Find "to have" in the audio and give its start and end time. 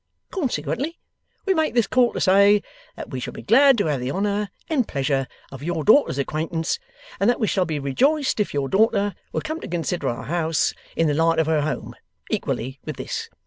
3.77-3.99